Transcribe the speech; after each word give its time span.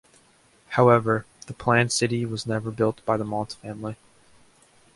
However, 0.69 1.27
the 1.45 1.53
planned 1.53 1.91
city 1.91 2.25
was 2.25 2.47
never 2.47 2.71
built 2.71 3.05
by 3.05 3.17
the 3.17 3.23
Mont 3.23 3.53
family. 3.53 3.97